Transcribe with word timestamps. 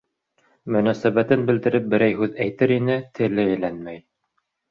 Мөнәсәбәтен 0.75 1.43
белдереп 1.49 1.85
берәй 1.91 2.17
һүҙ 2.21 2.41
әйтер 2.47 2.73
ине- 2.79 2.97
теле 3.19 3.47
әйләнмәй. 3.53 4.01